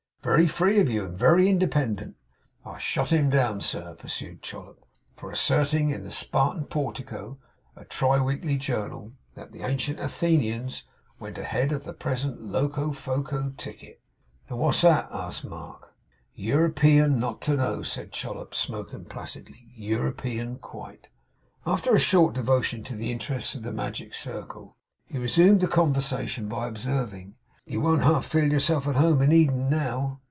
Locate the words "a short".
21.95-22.35